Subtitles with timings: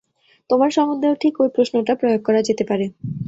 [0.49, 2.85] তোমার সম্বন্ধেও ঠিক ঐ প্রশ্নটা প্রয়োগ করা যেতে পারে।